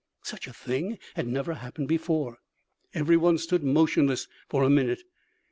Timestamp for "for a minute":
4.49-5.03